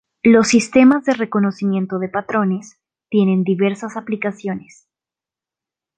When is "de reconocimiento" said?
1.05-1.99